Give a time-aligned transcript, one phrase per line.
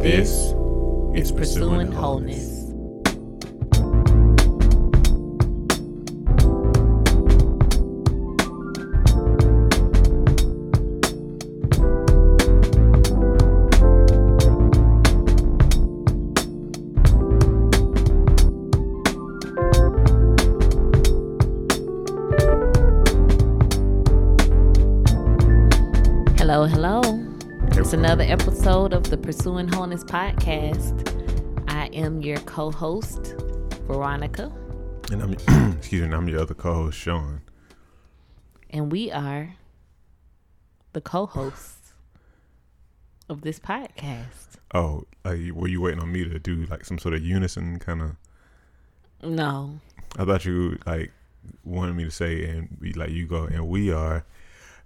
[0.00, 0.54] This
[1.14, 2.59] is Pursuing Wholeness.
[27.90, 31.10] It's another episode of the Pursuing Wholeness podcast.
[31.68, 33.34] I am your co-host,
[33.88, 34.52] Veronica,
[35.10, 35.32] And I'm
[35.76, 37.40] excuse me, I'm your other co-host, Sean.
[38.70, 39.56] and we are
[40.92, 41.94] the co-hosts
[43.28, 44.50] of this podcast.
[44.72, 47.80] Oh, uh, you- were you waiting on me to do like some sort of unison
[47.80, 48.16] kind of?
[49.28, 49.80] No,
[50.16, 51.10] I thought you like
[51.64, 54.24] wanted me to say and be like you go and we are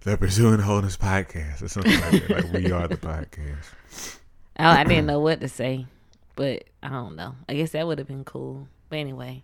[0.05, 2.29] the Pursuing Wholeness podcast or something like that.
[2.29, 4.19] Like we are the podcast.
[4.55, 5.87] I, I didn't know what to say,
[6.35, 7.33] but I don't know.
[7.49, 8.67] I guess that would have been cool.
[8.87, 9.41] But anyway,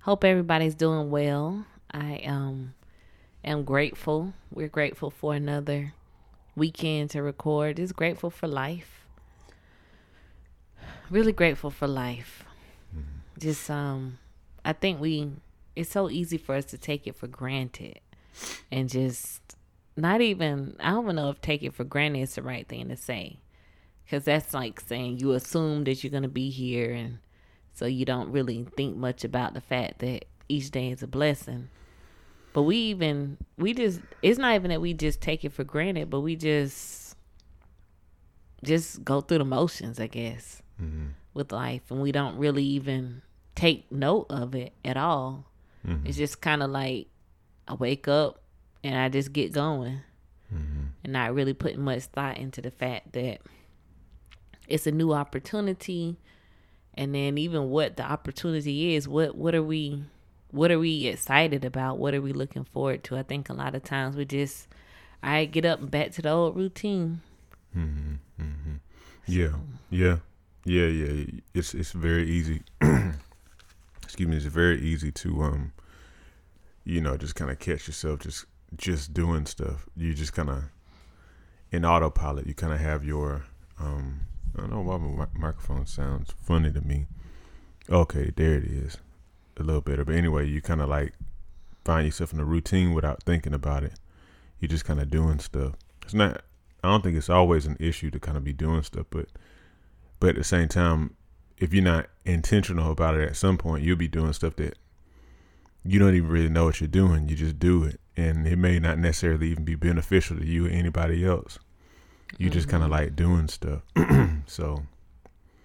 [0.00, 1.66] hope everybody's doing well.
[1.90, 2.72] I um
[3.44, 4.32] am grateful.
[4.50, 5.92] We're grateful for another
[6.56, 7.76] weekend to record.
[7.76, 9.06] Just grateful for life.
[11.10, 12.44] Really grateful for life.
[13.38, 14.16] Just um
[14.64, 15.32] I think we
[15.76, 18.00] it's so easy for us to take it for granted
[18.72, 19.56] and just
[19.96, 22.96] not even I don't know if take it for granted is the right thing to
[22.96, 23.40] say.
[24.10, 27.18] Cause that's like saying you assume that you're gonna be here, and
[27.72, 31.68] so you don't really think much about the fact that each day is a blessing.
[32.52, 36.08] But we even we just it's not even that we just take it for granted,
[36.08, 37.16] but we just
[38.62, 41.08] just go through the motions, I guess, mm-hmm.
[41.34, 43.22] with life, and we don't really even
[43.56, 45.46] take note of it at all.
[45.86, 46.06] Mm-hmm.
[46.06, 47.08] It's just kind of like
[47.66, 48.40] I wake up
[48.86, 50.00] and I just get going,
[50.54, 50.84] mm-hmm.
[51.02, 53.40] and not really putting much thought into the fact that
[54.68, 56.18] it's a new opportunity.
[56.94, 60.04] And then even what the opportunity is what what are we
[60.52, 61.98] what are we excited about?
[61.98, 63.16] What are we looking forward to?
[63.16, 64.68] I think a lot of times we just
[65.22, 67.22] i get up and back to the old routine.
[67.76, 68.14] Mm-hmm.
[68.40, 68.74] Mm-hmm.
[69.26, 69.56] Yeah,
[69.90, 70.18] yeah,
[70.64, 71.24] yeah, yeah.
[71.52, 72.62] It's it's very easy.
[74.02, 74.36] excuse me.
[74.36, 75.72] It's very easy to um,
[76.84, 79.86] you know, just kind of catch yourself just just doing stuff.
[79.96, 80.64] You just kind of
[81.70, 82.46] in autopilot.
[82.46, 83.44] You kind of have your
[83.78, 84.20] um.
[84.56, 87.06] I don't know why my microphone sounds funny to me.
[87.90, 88.96] Okay, there it is,
[89.58, 90.04] a little better.
[90.04, 91.12] But anyway, you kind of like
[91.84, 93.94] find yourself in a routine without thinking about it.
[94.58, 95.74] You're just kind of doing stuff.
[96.02, 96.42] It's not.
[96.82, 99.28] I don't think it's always an issue to kind of be doing stuff, but
[100.20, 101.14] but at the same time,
[101.58, 104.78] if you're not intentional about it, at some point you'll be doing stuff that
[105.84, 107.28] you don't even really know what you're doing.
[107.28, 110.70] You just do it, and it may not necessarily even be beneficial to you or
[110.70, 111.58] anybody else.
[112.38, 113.04] You just kind of mm-hmm.
[113.04, 113.82] like doing stuff.
[114.46, 114.82] so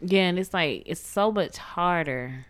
[0.01, 2.45] yeah and it's like it's so much harder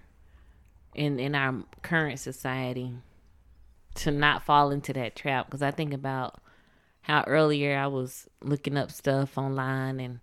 [0.95, 2.93] in in our current society
[3.93, 6.39] to not fall into that trap because i think about
[7.01, 10.19] how earlier i was looking up stuff online and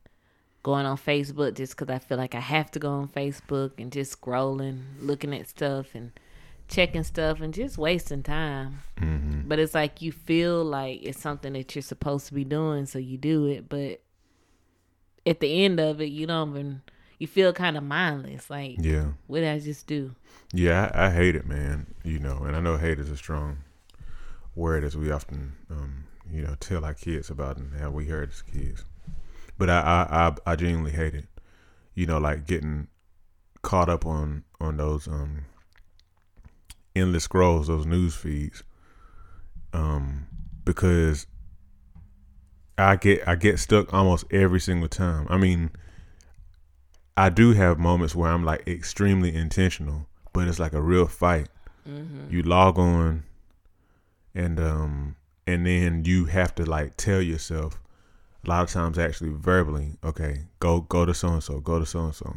[0.62, 3.93] going on facebook just because i feel like i have to go on facebook and
[3.93, 6.12] just scrolling looking at stuff and
[6.69, 8.81] checking stuff and just wasting time
[9.47, 12.99] but it's like you feel like it's something that you're supposed to be doing so
[12.99, 14.03] you do it but
[15.27, 16.83] at the end of it you don't even
[17.19, 20.15] you feel kind of mindless like yeah, what did i just do
[20.53, 21.95] yeah, I, I hate it, man.
[22.05, 23.59] You know, and I know hate is a strong
[24.55, 28.31] word as we often, um, you know, tell our kids about and how we heard
[28.31, 28.84] as kids.
[29.59, 31.27] But I, I, I, I genuinely hate it.
[31.95, 32.89] You know, like getting
[33.62, 35.45] caught up on on those um
[36.98, 38.62] endless scrolls, those news feeds,
[39.72, 40.26] um,
[40.64, 41.26] because
[42.76, 45.26] I get I get stuck almost every single time.
[45.31, 45.70] I mean,
[47.16, 51.48] I do have moments where I'm like extremely intentional, but it's like a real fight.
[52.31, 53.25] You log on,
[54.34, 55.16] and um,
[55.47, 57.80] and then you have to like tell yourself
[58.44, 61.86] a lot of times actually verbally, okay, go go to so and so, go to
[61.86, 62.36] so and so,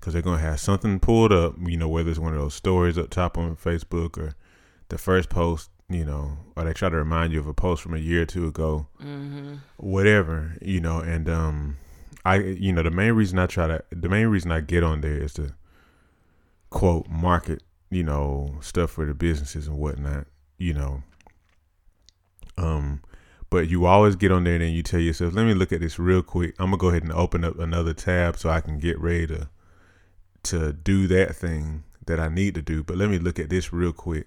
[0.00, 1.54] because they're gonna have something pulled up.
[1.64, 4.34] You know, whether it's one of those stories up top on Facebook or
[4.88, 7.94] the first post, you know, or they try to remind you of a post from
[7.94, 8.86] a year or two ago,
[9.76, 11.76] whatever, you know, and um,
[12.24, 15.00] I, you know, the main reason I try to, the main reason I get on
[15.00, 15.54] there is to
[16.70, 20.26] quote market, you know, stuff for the businesses and whatnot,
[20.58, 21.02] you know.
[22.56, 23.02] Um,
[23.48, 25.80] but you always get on there and then you tell yourself, let me look at
[25.80, 26.54] this real quick.
[26.58, 29.48] I'm gonna go ahead and open up another tab so I can get ready to
[30.44, 32.82] to do that thing that I need to do.
[32.82, 34.26] But let me look at this real quick.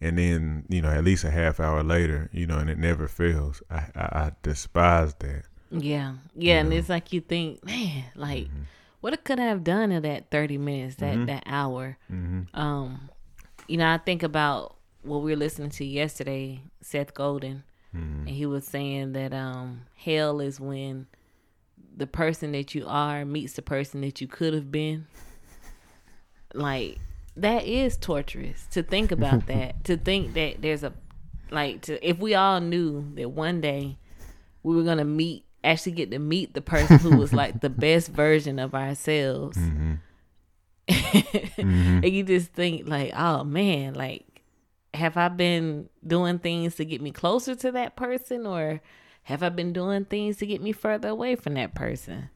[0.00, 3.06] And then, you know, at least a half hour later, you know, and it never
[3.06, 3.62] fails.
[3.70, 5.44] I, I, I despise that.
[5.70, 8.62] Yeah, yeah, and it's like you think, man, like Mm-hmm.
[9.00, 11.96] what could I have done in that thirty minutes, that that hour?
[12.52, 13.08] Um,
[13.68, 17.62] you know, I think about what we were listening to yesterday, Seth Golden,
[18.26, 21.06] and he was saying that um, hell is when
[21.96, 25.06] the person that you are meets the person that you could have been.
[26.54, 26.98] Like
[27.36, 29.84] that is torturous to think about that.
[29.84, 30.92] to think that there's a
[31.50, 33.98] like to if we all knew that one day
[34.62, 38.08] we were gonna meet actually get to meet the person who was like the best
[38.08, 39.56] version of ourselves.
[39.56, 39.94] Mm-hmm.
[40.88, 42.04] Mm-hmm.
[42.04, 44.42] and you just think like, oh man, like
[44.94, 48.80] have I been doing things to get me closer to that person or
[49.24, 52.28] have I been doing things to get me further away from that person?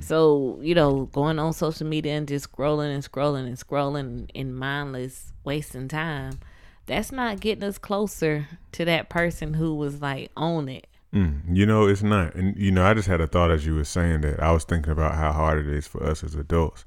[0.00, 4.54] So, you know, going on social media and just scrolling and scrolling and scrolling in
[4.54, 6.38] mindless wasting time,
[6.86, 10.86] that's not getting us closer to that person who was like on it.
[11.12, 12.34] Mm, you know, it's not.
[12.34, 14.40] And, you know, I just had a thought as you were saying that.
[14.42, 16.84] I was thinking about how hard it is for us as adults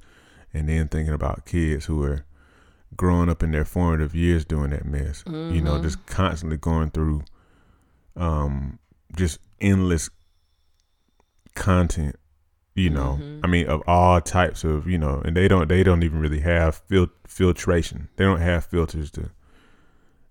[0.54, 2.26] and then thinking about kids who are
[2.96, 5.24] growing up in their formative years doing that mess.
[5.28, 7.24] You know, just constantly going through
[8.16, 8.80] um,
[9.16, 10.10] just endless
[11.56, 12.16] content
[12.76, 13.40] you know mm-hmm.
[13.44, 16.40] i mean of all types of you know and they don't they don't even really
[16.40, 18.10] have fil- filtration.
[18.18, 19.32] They don't have filters to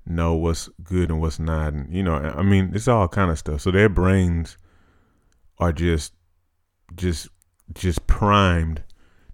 [0.06, 3.38] know what's good and what's not and you know i mean it's all kind of
[3.38, 3.60] stuff.
[3.60, 4.56] So their brains
[5.58, 6.12] are just
[6.94, 7.28] just
[7.74, 8.82] just primed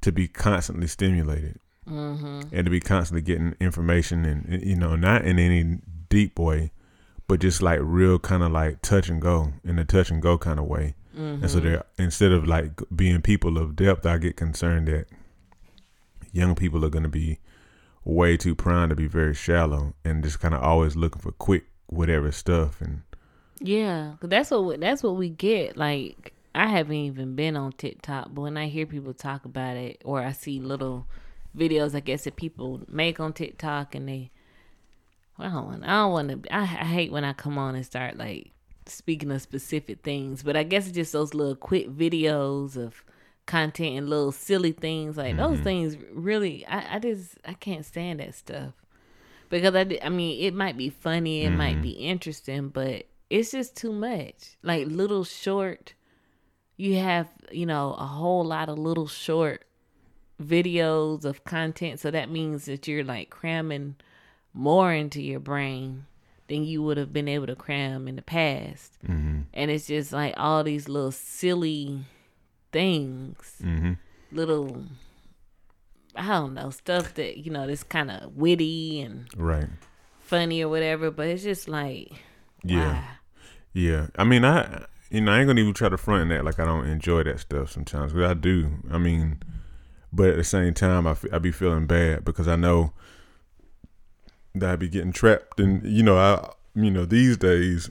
[0.03, 2.43] to be constantly stimulated mm-hmm.
[2.53, 5.79] and to be constantly getting information and you know not in any
[6.09, 6.73] deep way
[7.29, 10.37] but just like real kind of like touch and go in a touch and go
[10.37, 14.37] kind of way and so they're instead of like being people of depth i get
[14.37, 15.07] concerned that
[16.33, 17.39] young people are going to be
[18.05, 21.65] way too prone to be very shallow and just kind of always looking for quick
[21.87, 23.03] whatever stuff and
[23.61, 25.77] yeah that's what that's what we get.
[25.77, 30.01] Like I haven't even been on TikTok, but when I hear people talk about it,
[30.05, 31.07] or I see little
[31.57, 34.31] videos, I guess that people make on TikTok, and they,
[35.39, 36.55] well, I don't want, I don't want to.
[36.55, 38.53] I, I hate when I come on and start like
[38.89, 43.05] speaking of specific things, but I guess it's just those little quick videos of
[43.47, 45.65] content and little silly things like those mm-hmm.
[45.65, 45.97] things.
[46.13, 48.73] Really, I, I just I can't stand that stuff.
[49.49, 52.03] Because I, I mean it might be funny it might be mm-hmm.
[52.03, 54.57] interesting but it's just too much.
[54.63, 55.95] Like little short
[56.77, 59.65] you have you know a whole lot of little short
[60.43, 63.97] videos of content so that means that you're like cramming
[64.53, 66.05] more into your brain
[66.49, 69.41] than you would have been able to cram in the past mm-hmm.
[69.53, 72.05] and it's just like all these little silly
[72.73, 73.93] things mm-hmm.
[74.33, 74.85] little
[76.15, 79.69] i don't know stuff that you know that's kind of witty and right
[80.27, 82.13] funny or whatever, but it's just like,
[82.63, 82.93] Yeah.
[82.93, 83.09] why?
[83.73, 86.45] Yeah, I mean, I you know I ain't gonna even try to front in that
[86.45, 88.79] like I don't enjoy that stuff sometimes because I do.
[88.91, 89.41] I mean,
[90.13, 92.93] but at the same time, I I be feeling bad because I know
[94.61, 97.91] that I be getting trapped, and you know I you know these days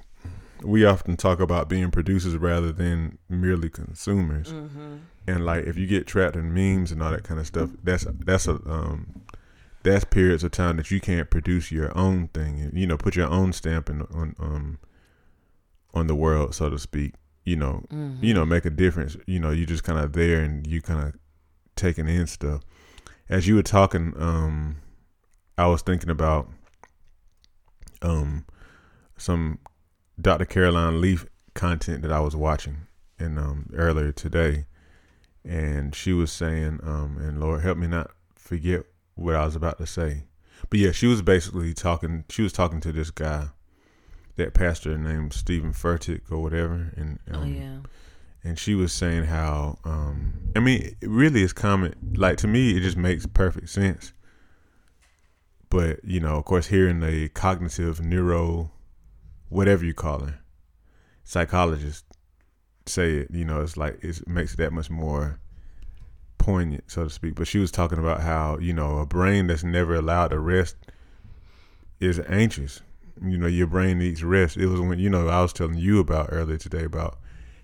[0.64, 4.52] we often talk about being producers rather than merely consumers,
[5.28, 8.06] and like if you get trapped in memes and all that kind of stuff, that's
[8.26, 9.22] that's a um
[9.84, 13.30] that's periods of time that you can't produce your own thing, you know, put your
[13.30, 14.80] own stamp in, on um
[15.94, 17.14] on the world, so to speak.
[17.44, 17.86] You know,
[18.22, 19.16] you know, make a difference.
[19.28, 21.14] You know, you just kind of there and you kind of
[21.76, 22.62] taking in stuff.
[23.30, 24.78] As you were talking, um,
[25.58, 26.50] I was thinking about
[28.02, 28.46] um
[29.18, 29.60] some
[30.20, 30.46] Dr.
[30.46, 32.88] Caroline Leaf content that I was watching
[33.20, 34.66] and um earlier today,
[35.44, 38.84] and she was saying, um, and Lord help me not forget
[39.16, 40.26] what I was about to say.
[40.70, 42.26] But yeah, she was basically talking.
[42.30, 43.50] She was talking to this guy,
[44.36, 47.78] that pastor named Steven Furtick or whatever, and um, Oh yeah,
[48.44, 52.78] and she was saying how um I mean it really is common like to me
[52.78, 54.14] it just makes perfect sense.
[55.76, 58.72] But, you know, of course hearing the cognitive neuro
[59.50, 60.34] whatever you call it
[61.26, 62.06] psychologist
[62.86, 65.38] say it, you know, it's like it makes it that much more
[66.38, 67.36] poignant, so to speak.
[67.36, 70.78] But she was talking about how, you know, a brain that's never allowed to rest
[72.00, 72.82] is anxious.
[73.22, 74.56] You know, your brain needs rest.
[74.56, 77.18] It was when, you know, I was telling you about earlier today about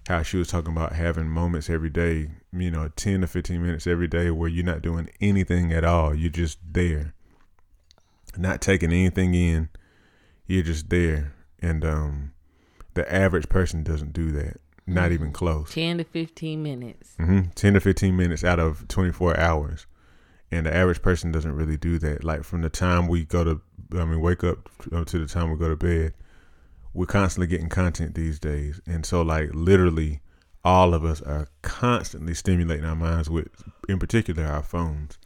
[0.10, 3.88] how she was talking about having moments every day, you know, 10 to 15 minutes
[3.88, 6.14] every day where you're not doing anything at all.
[6.14, 7.14] You're just there,
[8.38, 9.70] not taking anything in.
[10.48, 11.34] You're just there.
[11.60, 12.34] And um,
[12.94, 14.58] the average person doesn't do that,
[14.88, 15.72] not even close.
[15.72, 17.14] ten to fifteen minutes.
[17.18, 19.86] hmm 10 to 15 minutes out of 24 hours.
[20.54, 22.24] And the average person doesn't really do that.
[22.26, 23.62] Like from the time we go to,
[23.94, 26.14] I mean, wake up uh, to the time we go to bed,
[26.94, 28.82] we're constantly getting content these days.
[28.86, 30.20] And so, like, literally,
[30.66, 33.48] all of us are constantly stimulating our minds with,
[33.88, 35.18] in particular, our phones,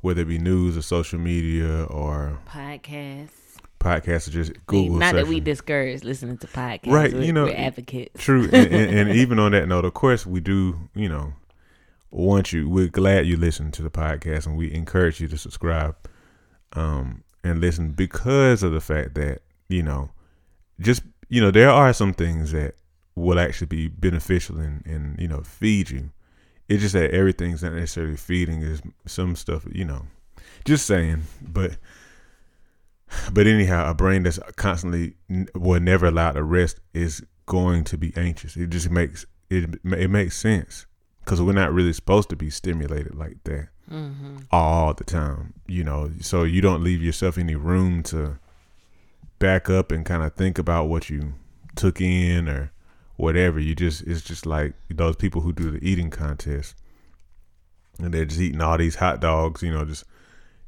[0.00, 3.30] whether it be news or social media or podcasts.
[3.78, 4.96] Podcasts or just Google.
[4.96, 5.16] Not searching.
[5.16, 8.22] that we discourage listening to podcasts, Right, We're, you know, we're advocates.
[8.22, 10.88] True, and, and, and even on that note, of course, we do.
[10.94, 11.32] You know,
[12.10, 12.68] want you.
[12.68, 15.94] We're glad you listen to the podcast, and we encourage you to subscribe,
[16.72, 20.10] um, and listen because of the fact that you know,
[20.80, 22.74] just you know, there are some things that
[23.14, 26.10] will actually be beneficial and and you know feed you.
[26.68, 28.62] It's just that everything's not necessarily feeding.
[28.62, 30.06] Is some stuff you know,
[30.64, 31.76] just saying, but.
[33.32, 35.14] But anyhow, a brain that's constantly
[35.54, 38.56] will never allowed to rest is going to be anxious.
[38.56, 40.86] It just makes it it makes sense
[41.24, 44.38] because we're not really supposed to be stimulated like that Mm-hmm.
[44.50, 45.54] all the time.
[45.68, 48.40] You know, so you don't leave yourself any room to
[49.38, 51.34] back up and kind of think about what you
[51.76, 52.72] took in or
[53.16, 53.58] whatever.
[53.60, 56.74] You just it's just like those people who do the eating contest
[57.98, 59.62] and they're just eating all these hot dogs.
[59.62, 60.04] You know, just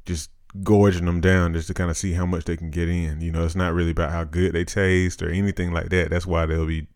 [0.05, 0.29] just
[0.63, 3.21] gorging them down just to kind of see how much they can get in.
[3.21, 6.09] You know, it's not really about how good they taste or anything like that.
[6.09, 6.87] That's why they'll be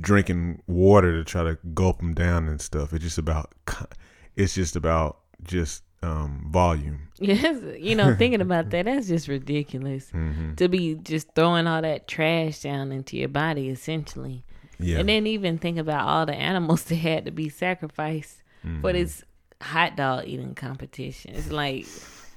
[0.00, 2.92] drinking water to try to gulp them down and stuff.
[2.92, 3.52] It's just about
[4.36, 7.08] it's just about just um, volume.
[7.20, 10.54] Yes, you know, thinking about that, that's just ridiculous Mm-hmm.
[10.56, 14.44] to be just throwing all that trash down into your body, essentially.
[14.78, 14.98] Yeah.
[14.98, 18.80] And then even think about all the animals that had to be sacrificed Mm-hmm.
[18.80, 19.22] for this
[19.60, 21.34] hot dog eating competition.
[21.34, 21.86] It's like,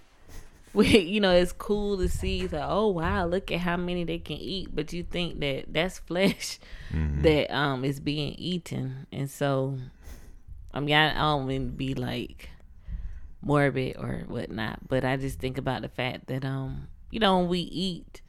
[0.73, 2.67] we, you know, it's cool to see that.
[2.67, 4.75] Oh wow, look at how many they can eat.
[4.75, 6.59] But you think that that's flesh
[6.93, 7.21] Mm-hmm.
[7.23, 9.77] that um is being eaten, and so
[10.73, 12.49] I mean, I, I don't mean to be like
[13.41, 17.47] morbid or whatnot, but I just think about the fact that um, you know, when
[17.49, 18.21] we eat,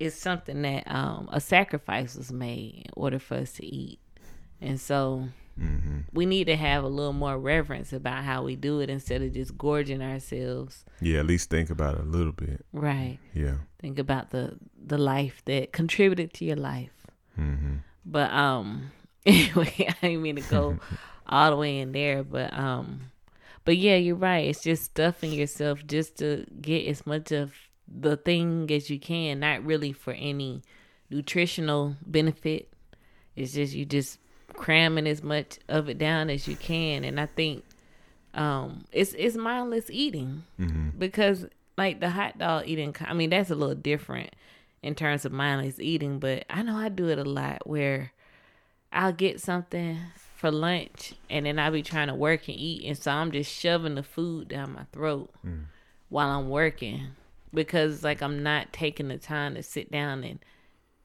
[0.00, 4.00] it's something that um a sacrifice was made in order for us to eat,
[4.60, 5.28] and so
[5.60, 5.98] Mm-hmm.
[6.14, 9.32] we need to have a little more reverence about how we do it instead of
[9.34, 10.84] just gorging ourselves.
[11.02, 12.64] Yeah, at least think about it a little bit.
[12.72, 13.18] Right.
[13.34, 13.56] Yeah.
[13.78, 17.06] Think about the the life that contributed to your life.
[17.38, 17.76] Mm-hmm.
[18.06, 18.92] But um
[19.26, 20.78] anyway, I didn't mean to go
[21.26, 23.10] all the way in there, but um
[23.66, 24.46] but yeah, you're right.
[24.46, 27.52] It's just stuffing yourself just to get as much of
[27.90, 30.62] the thing as you can, not really for any
[31.10, 32.68] nutritional benefit.
[33.36, 34.18] It's just you just
[34.54, 37.64] cramming as much of it down as you can and I think
[38.34, 40.90] um it's it's mindless eating Mm-hmm.
[40.98, 41.46] because
[41.78, 44.30] like the hot dog eating i mean that's a little different
[44.82, 48.12] in terms of mindless eating but i know i do it a lot where
[48.92, 49.96] i'll get something
[50.36, 53.50] for lunch and then i'll be trying to work and eat and so i'm just
[53.50, 55.30] shoving the food down my throat
[56.08, 57.00] while i'm working
[57.52, 60.38] because like i'm not taking the time to sit down and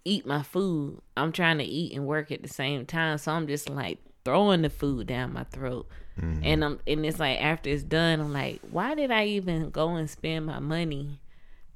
[0.05, 1.01] eat my food.
[1.17, 3.17] I'm trying to eat and work at the same time.
[3.17, 5.87] So i'm just like throwing the food down my throat.
[6.19, 6.43] Mm-hmm.
[6.43, 9.95] And I'm and it's like after it's done, I'm like, why did I even go
[9.95, 11.19] and spend my money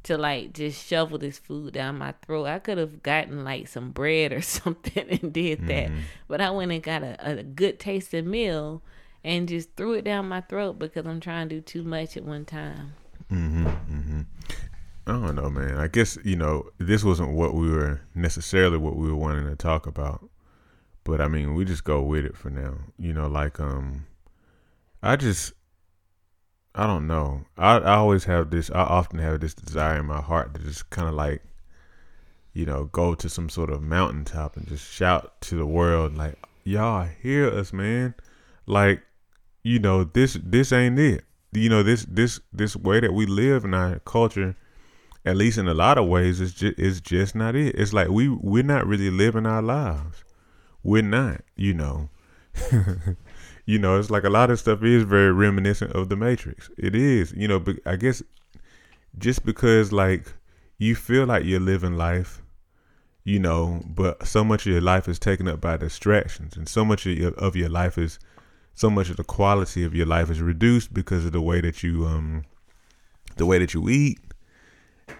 [0.03, 2.45] to like just shovel this food down my throat?
[2.45, 5.99] I could have gotten like some bread or something and did that, mm-hmm.
[6.27, 8.81] but I went and got a, a good tasting meal
[9.23, 12.23] and just threw it down my throat because I'm trying to do too much at
[12.23, 12.93] one time.
[13.29, 13.67] Mm-hmm.
[13.67, 14.21] mm-hmm.
[15.09, 15.77] I don't know, man.
[15.77, 19.55] I guess you know this wasn't what we were necessarily what we were wanting to
[19.55, 20.29] talk about,
[21.03, 22.75] but I mean we just go with it for now.
[22.97, 24.05] You know, like um,
[25.01, 25.53] I just
[26.75, 27.45] I don't know.
[27.57, 28.69] I I always have this.
[28.69, 31.41] I often have this desire in my heart to just kind of like,
[32.53, 36.37] you know, go to some sort of mountaintop and just shout to the world like,
[36.63, 38.13] y'all hear us, man.
[38.67, 39.01] Like,
[39.63, 41.23] you know, this this ain't it.
[41.51, 44.55] You know, this this this way that we live in our culture,
[45.25, 47.75] at least in a lot of ways, it's just is just not it.
[47.75, 50.23] It's like we we're not really living our lives.
[50.83, 51.41] We're not.
[51.55, 52.09] You know.
[53.65, 56.69] you know, it's like a lot of stuff is very reminiscent of the Matrix.
[56.77, 58.23] It is, you know, but I guess
[59.17, 60.33] just because like
[60.77, 62.41] you feel like you're living life,
[63.23, 66.83] you know, but so much of your life is taken up by distractions, and so
[66.83, 68.17] much of your, of your life is,
[68.73, 71.83] so much of the quality of your life is reduced because of the way that
[71.83, 72.45] you um,
[73.35, 74.19] the way that you eat,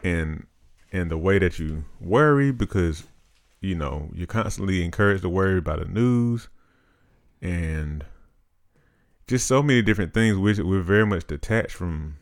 [0.03, 0.46] and
[0.91, 3.03] and the way that you worry because,
[3.62, 6.50] you know, you're constantly encouraged to worry about the news,
[7.41, 8.05] and
[9.27, 10.38] just so many different things.
[10.38, 12.17] Which we're very much detached from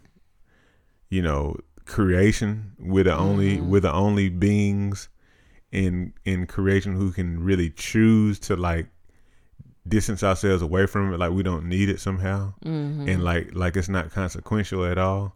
[1.09, 2.74] you know creation.
[2.79, 5.09] We're the only we're the only beings
[5.71, 8.88] in in creation who can really choose to like
[9.88, 11.17] distance ourselves away from it.
[11.17, 12.53] Like we don't need it somehow.
[12.65, 13.07] Mm-hmm.
[13.07, 15.36] and like like it's not consequential at all.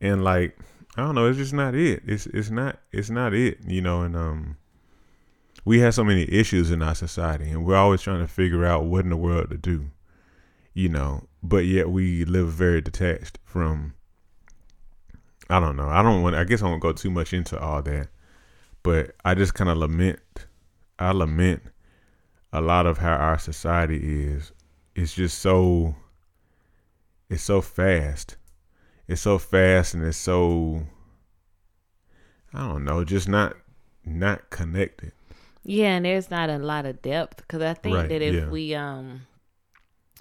[0.00, 0.56] And like
[0.96, 4.02] i don't know it's just not it it's it's not it's not it you know
[4.02, 4.56] and um
[5.64, 8.84] we have so many issues in our society, and we're always trying to figure out
[8.84, 9.90] what in the world to do,
[10.74, 11.24] you know.
[11.42, 13.94] But yet we live very detached from.
[15.48, 15.88] I don't know.
[15.88, 16.34] I don't want.
[16.34, 18.08] I guess I won't go too much into all that,
[18.82, 20.20] but I just kind of lament.
[20.98, 21.62] I lament
[22.52, 24.52] a lot of how our society is.
[24.96, 25.94] It's just so.
[27.30, 28.36] It's so fast.
[29.06, 30.86] It's so fast, and it's so.
[32.54, 33.04] I don't know.
[33.04, 33.56] Just not
[34.04, 35.12] not connected.
[35.64, 38.48] Yeah, and there's not a lot of depth because I think Right, that if yeah.
[38.48, 39.22] we um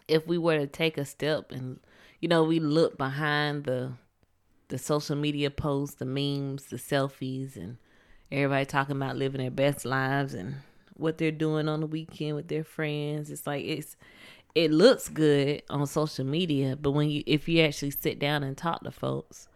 [0.08, 1.80] if we were to take a step and
[2.20, 3.94] you know we look behind the
[4.70, 7.78] the social media posts, the memes, the selfies, and
[8.32, 10.56] everybody talking about living their best lives and
[10.96, 13.30] what they're doing on the weekend with their friends.
[13.32, 13.98] It's like it's
[14.56, 18.58] it looks good on social media, but when you if you actually sit down and
[18.58, 19.48] talk to folks,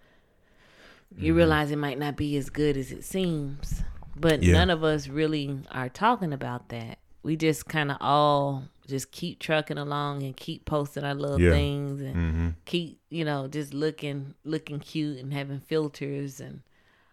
[1.17, 1.37] you Mm-hmm.
[1.37, 3.83] realize it might not be as good as it seems.
[4.15, 4.53] But Yeah.
[4.53, 6.99] none of us really are talking about that.
[7.23, 11.51] We just kind of all just keep trucking along and keep posting our little Yeah.
[11.51, 16.61] things and hmm keep you know just looking looking cute and having filters and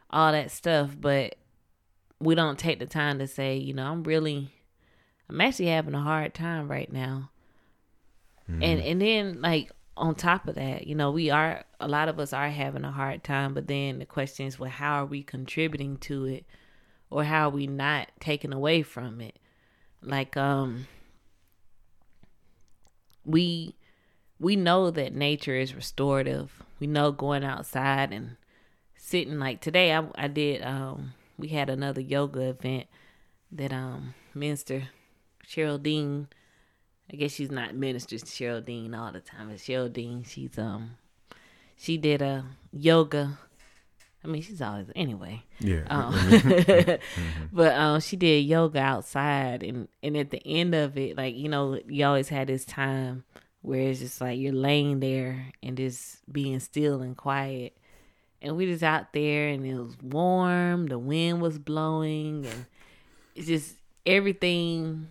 [0.08, 1.34] all that stuff but
[2.20, 4.50] we don't take the time to say you know i'm really
[5.28, 7.28] i'm actually having a hard time right now
[8.60, 12.18] and and then like on top of that you know we are a lot of
[12.18, 15.22] us are having a hard time but then the question is well how are we
[15.22, 16.44] contributing to it?
[17.10, 19.38] Or how are we not taking away from it?
[20.00, 20.86] Like um
[23.24, 23.76] we
[24.38, 26.62] we know that nature is restorative.
[26.80, 28.36] We know going outside and
[28.96, 32.86] sitting like today I I did um we had another yoga event
[33.50, 34.88] that um Minister
[35.46, 36.28] Cheryl Dean
[37.12, 40.96] I guess she's not Minister Cheryl Dean all the time, but Cheryl Dean, she's um
[41.76, 43.38] she did a yoga
[44.24, 45.42] I mean she's always anyway.
[45.58, 45.82] Yeah.
[45.88, 46.14] Um,
[47.52, 51.48] but um, she did yoga outside, and and at the end of it, like you
[51.48, 53.24] know, you always had this time
[53.62, 57.76] where it's just like you're laying there and just being still and quiet,
[58.40, 62.66] and we just out there, and it was warm, the wind was blowing, and
[63.34, 63.74] it's just
[64.06, 65.08] everything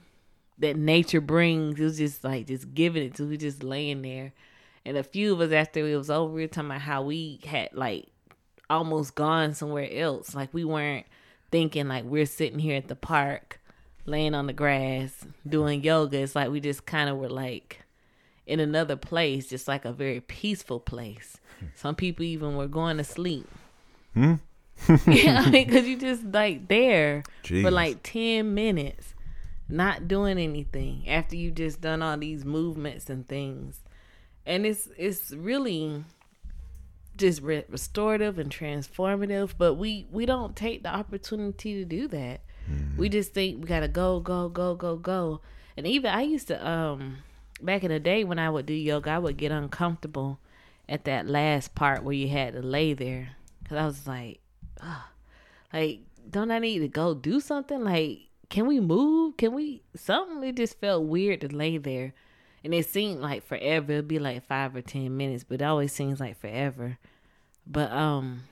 [0.61, 1.79] that nature brings.
[1.79, 3.27] It was just like just giving it to.
[3.27, 4.33] We just laying there,
[4.85, 7.39] and a few of us after it was over, we were talking about how we
[7.45, 8.07] had like
[8.69, 10.33] almost gone somewhere else.
[10.33, 11.05] Like we weren't
[11.51, 13.59] thinking like we're sitting here at the park,
[14.05, 16.19] laying on the grass, doing yoga.
[16.19, 17.81] It's like we just kind of were like
[18.47, 21.37] in another place, just like a very peaceful place.
[21.75, 23.47] Some people even were going to sleep.
[24.13, 24.35] Hmm?
[25.07, 29.10] yeah, I mean, because you just like there for like 10 minutes,
[29.71, 33.79] not doing anything after you just done all these movements and things.
[34.45, 36.03] And it's it's really
[37.17, 42.41] just re- restorative and transformative but we we don't take the opportunity to do that.
[42.97, 45.41] We just think we gotta go go go go go.
[45.77, 47.17] And even i used to um
[47.61, 50.39] back in the day when i would do yoga i would get uncomfortable
[50.89, 53.35] at that last part where you had to lay there.
[53.63, 54.39] Because i was like
[54.81, 55.09] ah,
[55.71, 57.83] like don't i need to go do something?
[57.83, 59.37] Like can we move?
[59.37, 62.13] Can we something it just felt weird to lay there.
[62.63, 65.93] And it seemed like forever it'd be like five or ten minutes but it always
[65.93, 66.99] seems like forever.
[67.65, 68.43] But um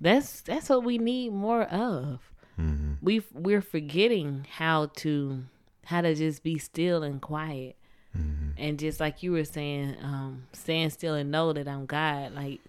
[0.00, 2.20] that's that's what we need more of.
[2.56, 5.42] Hmm we we're forgetting how to
[5.86, 7.76] how to just be still and quiet.
[8.12, 12.32] Hmm and just like you were saying um stand still and know that i'm god.
[12.32, 12.60] Like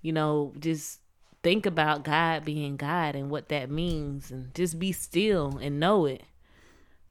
[0.00, 1.00] you know just
[1.44, 6.06] think about god being god and what that means and just be still and know
[6.06, 6.24] it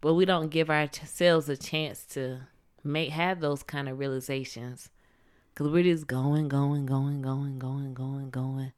[0.02, 2.42] but we don't give ourselves a chance to
[2.84, 4.90] make have those kind of realizations
[5.54, 8.74] because we're just going going going going going going going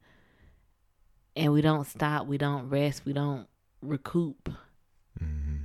[1.34, 3.48] and we don't stop we don't rest we don't
[3.82, 4.48] recoup
[5.18, 5.56] Hmm.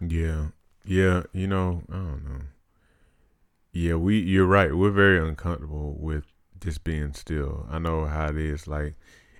[0.00, 0.48] Yeah.
[0.84, 1.24] Yeah.
[1.32, 2.40] You know, I don't know.
[3.72, 4.74] Yeah, we you're right.
[4.74, 6.24] We're very uncomfortable with
[6.60, 7.66] just being still.
[7.70, 8.66] I know how it is.
[8.66, 8.94] Like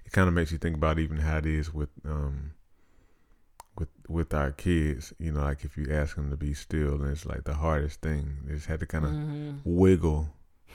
[0.04, 2.52] it kind of makes you think about even how it is with um
[3.78, 5.12] with with our kids.
[5.18, 8.00] You know, like if you ask them to be still, and it's like the hardest
[8.00, 8.38] thing.
[8.44, 9.60] They just had to kind of Mhm.
[9.64, 10.32] wiggle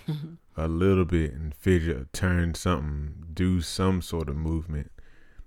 [0.57, 4.91] a little bit and fidget, turn something, do some sort of movement.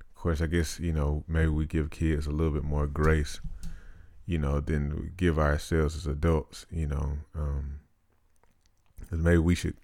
[0.01, 3.41] Of course, I guess you know maybe we give kids a little bit more grace,
[4.27, 6.67] you know, than we give ourselves as adults.
[6.71, 7.81] You know, um
[9.11, 9.77] 'cause maybe we should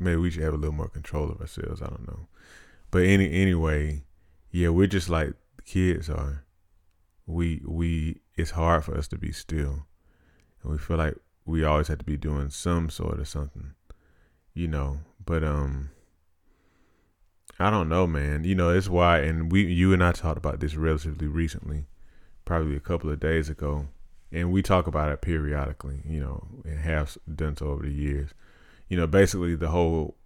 [0.00, 1.82] maybe we should have a little more control of ourselves.
[1.82, 2.26] I don't know,
[2.90, 4.02] but any anyway,
[4.50, 5.34] yeah, we're just like
[5.64, 6.44] kids are.
[7.26, 9.86] We we it's hard for us to be still,
[10.62, 13.74] and we feel like we always have to be doing some sort of something
[14.52, 15.90] you know but um
[17.58, 20.58] i don't know man you know it's why and we you and i talked about
[20.58, 21.86] this relatively recently
[22.50, 23.86] probably a couple of days ago,
[24.32, 28.30] and we talk about it periodically, you know, and have done so over the years.
[28.90, 30.16] You know, basically the whole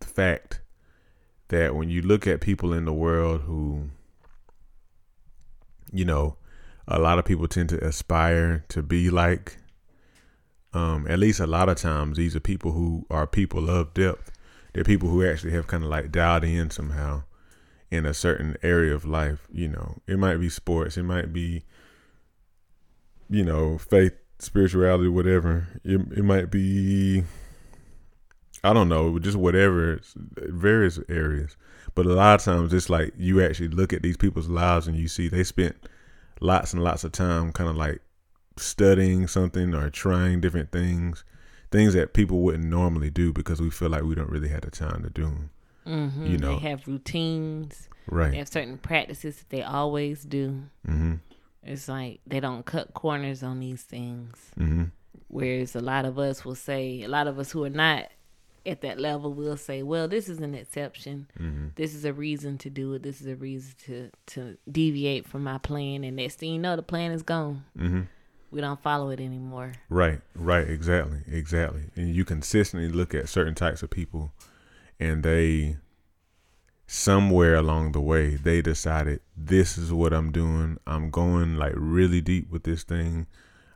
[0.00, 0.60] fact
[1.48, 3.90] that when you look at people in the world who,
[5.92, 6.36] you know,
[6.88, 9.58] a lot of people tend to aspire to be like,
[10.72, 14.32] um, at least a lot of times, these are people who are people of depth.
[14.72, 17.24] They're people who actually have kind of like dialed in somehow
[17.90, 19.46] in a certain area of life.
[19.52, 21.64] You know, it might be sports, it might be,
[23.28, 25.68] you know, faith, spirituality, whatever.
[25.84, 27.24] It, it might be,
[28.62, 30.00] I don't know, just whatever,
[30.36, 31.56] various areas.
[31.94, 34.96] But a lot of times it's like you actually look at these people's lives and
[34.96, 35.76] you see they spent
[36.40, 38.00] lots and lots of time kind of like
[38.56, 41.24] studying something or trying different things,
[41.70, 44.70] things that people wouldn't normally do because we feel like we don't really have the
[44.70, 45.50] time to do them.
[45.86, 46.26] Mm-hmm.
[46.26, 47.88] You know, they have routines.
[48.06, 48.30] Right.
[48.30, 50.62] They have certain practices that they always do.
[50.86, 51.14] Mm-hmm.
[51.62, 54.36] It's like they don't cut corners on these things.
[54.58, 54.84] Mm-hmm.
[55.28, 58.08] Whereas a lot of us will say, a lot of us who are not
[58.66, 61.28] at that level will say, well, this is an exception.
[61.38, 61.68] Mm-hmm.
[61.76, 63.02] This is a reason to do it.
[63.02, 66.04] This is a reason to, to deviate from my plan.
[66.04, 67.64] And next thing you know, the plan is gone.
[67.78, 68.02] Mm-hmm.
[68.50, 69.72] We don't follow it anymore.
[69.88, 71.84] Right, right, exactly, exactly.
[71.94, 74.32] And you consistently look at certain types of people
[74.98, 75.76] and they
[76.86, 80.76] somewhere along the way they decided this is what I'm doing.
[80.86, 83.28] I'm going like really deep with this thing.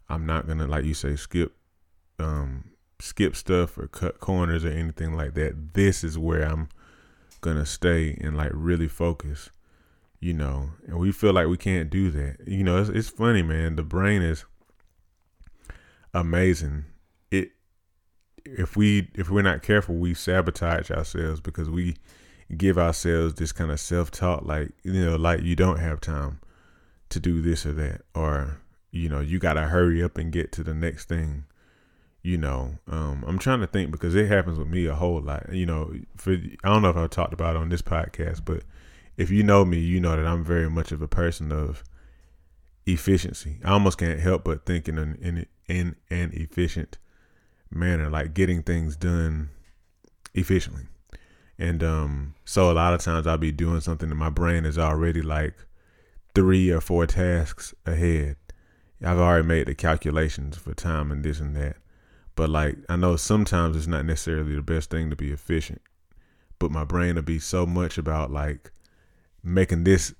[0.08, 1.54] I'm not gonna like you say skip
[2.18, 2.73] um
[3.04, 5.74] skip stuff or cut corners or anything like that.
[5.74, 6.68] This is where I'm
[7.42, 9.50] gonna stay and like really focus.
[10.20, 12.36] You know, and we feel like we can't do that.
[12.46, 13.76] You know, it's, it's funny, man.
[13.76, 14.46] The brain is
[16.14, 16.86] amazing.
[17.30, 17.50] It
[18.46, 21.96] if we if we're not careful, we sabotage ourselves because we
[22.56, 26.40] give ourselves this kind of self talk, like you know, like you don't have time
[27.10, 30.64] to do this or that, or you know, you gotta hurry up and get to
[30.64, 31.44] the next thing.
[32.24, 35.52] You know, um, I'm trying to think because it happens with me a whole lot.
[35.52, 38.62] You know, for I don't know if I've talked about it on this podcast, but
[39.18, 41.84] if you know me, you know that I'm very much of a person of
[42.86, 43.58] efficiency.
[43.62, 46.96] I almost can't help but thinking in in, in an efficient
[47.70, 49.50] manner, like getting things done
[50.32, 50.84] efficiently.
[51.58, 54.78] And um, so a lot of times I'll be doing something and my brain is
[54.78, 55.54] already like
[56.34, 58.36] three or four tasks ahead.
[59.04, 61.76] I've already made the calculations for time and this and that.
[62.36, 65.80] But like I know sometimes it's not necessarily the best thing to be efficient.
[66.58, 68.72] But my brain will be so much about like
[69.42, 70.14] making this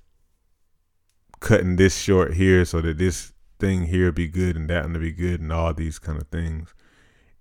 [1.39, 4.99] cutting this short here so that this thing here be good and that one to
[4.99, 6.73] be good and all these kind of things.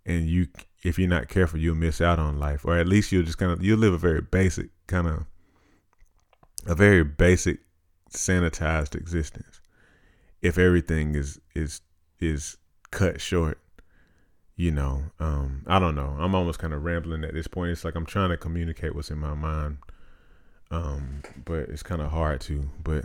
[0.07, 0.49] And you
[0.83, 3.51] if you're not careful, you'll miss out on life, or at least you'll just kind
[3.51, 5.27] of you'll live a very basic kind of
[6.67, 7.61] a very basic
[8.11, 9.61] sanitized existence
[10.41, 11.81] if everything is is
[12.21, 12.57] is
[12.91, 13.59] cut short
[14.57, 17.85] you know um i don't know i'm almost kind of rambling at this point it's
[17.85, 19.79] like i'm trying to communicate what's in my mind
[20.71, 23.05] um but it's kind of hard to but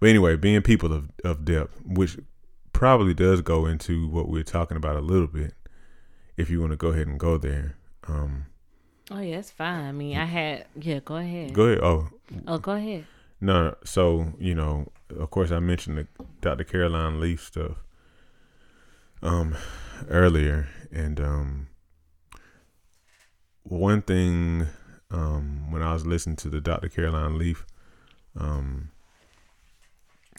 [0.00, 2.16] but anyway being people of, of depth which
[2.72, 5.54] probably does go into what we're talking about a little bit
[6.36, 7.76] if you want to go ahead and go there.
[8.06, 8.46] Um,
[9.10, 9.86] oh yeah, it's fine.
[9.86, 11.00] I mean, I had yeah.
[11.02, 11.54] Go ahead.
[11.54, 11.80] Go ahead.
[11.82, 12.08] Oh.
[12.46, 13.06] Oh, go ahead.
[13.40, 16.06] No, so you know, of course, I mentioned the
[16.40, 16.64] Dr.
[16.64, 17.78] Caroline Leaf stuff
[19.22, 19.56] um
[20.08, 21.68] earlier, and um
[23.62, 24.66] one thing
[25.10, 26.88] um when I was listening to the Dr.
[26.88, 27.64] Caroline Leaf
[28.36, 28.90] um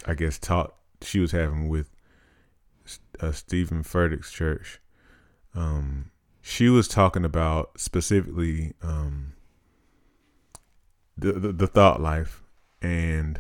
[0.06, 1.90] I guess talk she was having with
[3.20, 4.80] uh, Steven Furtick's church
[5.56, 9.34] um, she was talking about specifically um,
[11.18, 12.44] the, the, the thought life
[12.82, 13.40] and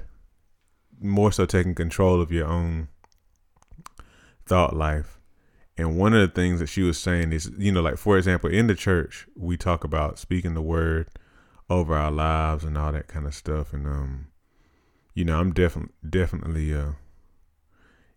[0.99, 2.88] more so taking control of your own
[4.45, 5.14] thought life.
[5.77, 8.49] And one of the things that she was saying is, you know, like for example,
[8.49, 11.09] in the church, we talk about speaking the word
[11.69, 13.73] over our lives and all that kind of stuff.
[13.73, 14.27] And um,
[15.13, 16.91] you know, I'm definitely definitely uh,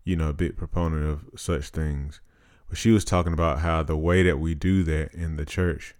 [0.04, 2.20] you know, a big proponent of such things.
[2.68, 5.94] But she was talking about how the way that we do that in the church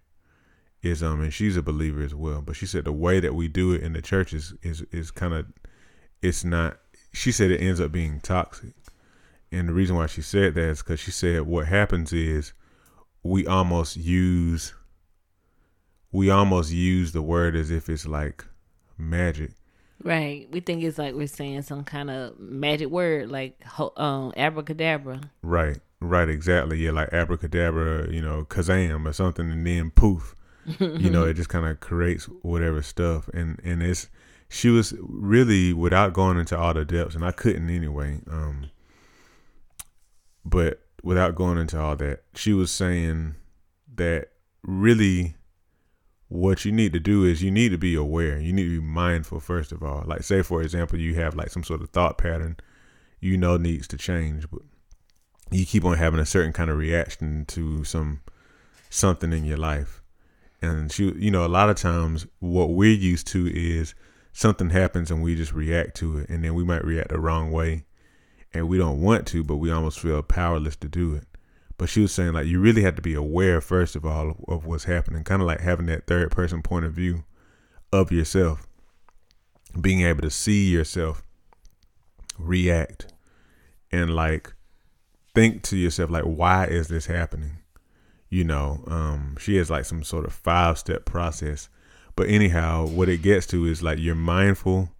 [0.80, 2.40] is um and she's a believer as well.
[2.40, 5.10] But she said the way that we do it in the church is is, is
[5.10, 5.46] kind of
[6.22, 6.78] it's not
[7.12, 8.74] she said it ends up being toxic.
[9.50, 12.52] And the reason why she said that is because she said what happens is
[13.22, 14.74] we almost use
[16.10, 18.44] we almost use the word as if it's like
[18.96, 19.52] magic.
[20.02, 20.48] Right.
[20.50, 23.60] We think it's like we're saying some kind of magic word like
[23.96, 25.20] um abracadabra.
[25.42, 25.78] Right.
[26.00, 26.78] Right, exactly.
[26.78, 30.36] Yeah, like abracadabra, you know, kazam or something, and then poof,
[30.78, 33.28] you know, it just kind of creates whatever stuff.
[33.34, 34.08] And and it's
[34.48, 38.20] she was really without going into all the depths, and I couldn't anyway.
[38.30, 38.70] Um,
[40.48, 43.34] but without going into all that, she was saying
[43.96, 44.28] that
[44.62, 45.36] really
[46.28, 48.38] what you need to do is you need to be aware.
[48.38, 50.04] You need to be mindful first of all.
[50.06, 52.56] Like say for example, you have like some sort of thought pattern
[53.20, 54.62] you know needs to change, but
[55.50, 58.20] you keep on having a certain kind of reaction to some
[58.90, 60.02] something in your life.
[60.60, 63.94] And she you know, a lot of times what we're used to is
[64.32, 67.50] something happens and we just react to it and then we might react the wrong
[67.50, 67.84] way
[68.52, 71.24] and we don't want to, but we almost feel powerless to do it.
[71.76, 74.66] But she was saying like you really have to be aware first of all of,
[74.66, 77.24] what's happening, kind of like having that third person point of view
[77.92, 78.66] of yourself,
[79.80, 81.22] being able to see yourself
[82.38, 83.12] react
[83.90, 84.54] and like
[85.34, 87.58] think to yourself like why is this happening
[88.30, 91.68] you know um she has like some sort of five step process
[92.16, 94.90] but anyhow what it gets to is like you're mindful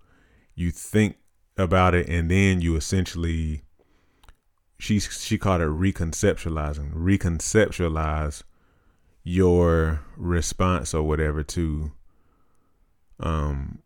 [0.55, 1.17] you think
[1.59, 3.63] about it and then you essentially
[4.79, 8.45] she she called it reconceptualizing reconceptualize
[9.25, 11.91] your response or whatever to
[13.21, 13.81] um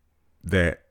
[0.44, 0.82] that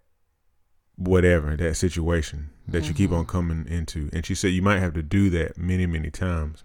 [0.95, 2.87] whatever that situation that mm-hmm.
[2.87, 3.31] you keep on mm-hmm.
[3.31, 6.63] coming into and she said you might have to do that many many times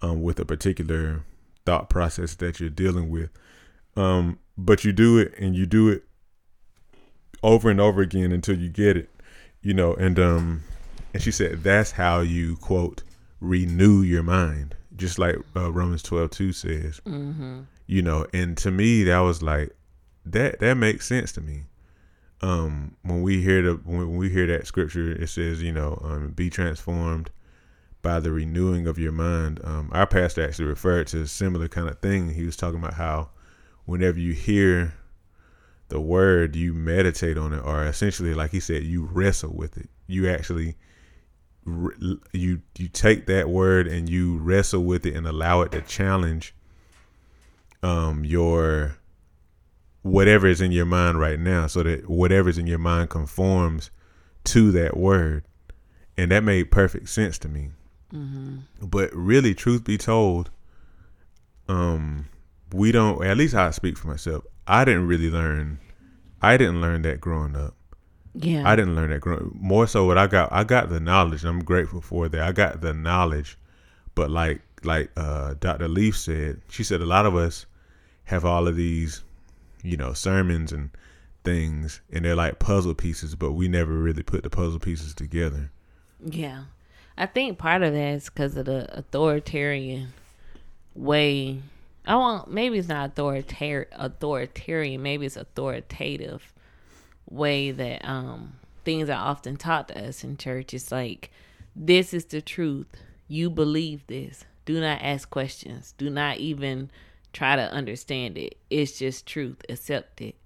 [0.00, 1.24] um, with a particular
[1.66, 3.30] thought process that you're dealing with
[3.96, 6.04] um, but you do it and you do it
[7.42, 9.10] over and over again until you get it
[9.62, 10.62] you know and um
[11.12, 13.02] and she said that's how you quote
[13.40, 17.00] renew your mind, just like uh, Romans twelve two says.
[17.06, 17.60] Mm-hmm.
[17.86, 19.74] You know, and to me that was like
[20.26, 20.60] that.
[20.60, 21.64] That makes sense to me.
[22.40, 26.28] Um, when we hear the when we hear that scripture, it says, you know, um,
[26.30, 27.30] be transformed
[28.02, 29.60] by the renewing of your mind.
[29.64, 32.30] Um, our pastor actually referred to a similar kind of thing.
[32.30, 33.30] He was talking about how
[33.86, 34.94] whenever you hear
[35.88, 39.88] the word, you meditate on it, or essentially, like he said, you wrestle with it.
[40.06, 40.76] You actually
[42.32, 46.54] you you take that word and you wrestle with it and allow it to challenge
[47.82, 48.96] um your
[50.02, 53.90] whatever is in your mind right now so that whatever is in your mind conforms
[54.44, 55.44] to that word
[56.16, 57.70] and that made perfect sense to me
[58.12, 58.58] mm-hmm.
[58.80, 60.50] but really truth be told
[61.68, 62.26] um
[62.72, 65.78] we don't at least i speak for myself i didn't really learn
[66.42, 67.74] i didn't learn that growing up
[68.40, 68.68] yeah.
[68.68, 71.64] I didn't learn that growing more so what I got I got the knowledge I'm
[71.64, 72.40] grateful for that.
[72.40, 73.58] I got the knowledge.
[74.14, 75.88] But like like uh, Dr.
[75.88, 77.66] Leaf said, she said a lot of us
[78.24, 79.22] have all of these,
[79.82, 80.90] you know, sermons and
[81.44, 85.70] things and they're like puzzle pieces, but we never really put the puzzle pieces together.
[86.24, 86.64] Yeah.
[87.16, 90.12] I think part of that is because of the authoritarian
[90.94, 91.60] way.
[92.08, 95.02] I want maybe it's not authoritarian, authoritarian.
[95.02, 96.54] Maybe it's authoritative
[97.28, 100.72] way that um things are often taught to us in church.
[100.72, 101.30] It's like
[101.76, 102.86] this is the truth.
[103.28, 104.46] You believe this.
[104.64, 105.94] Do not ask questions.
[105.98, 106.90] Do not even
[107.34, 108.56] try to understand it.
[108.70, 109.62] It's just truth.
[109.68, 110.36] Accept it.